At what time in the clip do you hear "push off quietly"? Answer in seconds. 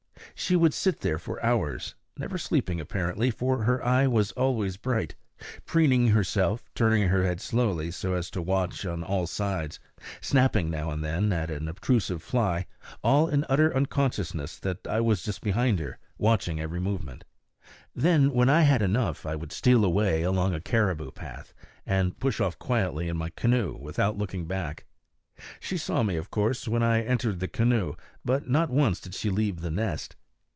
22.19-23.07